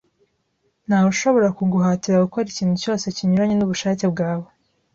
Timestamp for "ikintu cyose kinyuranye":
2.49-3.55